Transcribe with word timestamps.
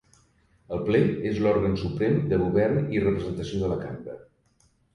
El 0.77 0.79
Ple 0.87 1.01
és 1.31 1.37
l'òrgan 1.43 1.77
suprem 1.83 2.17
de 2.33 2.41
govern 2.45 2.89
i 2.97 3.05
representació 3.07 3.63
de 3.65 3.73
la 3.77 3.81
Cambra. 3.87 4.21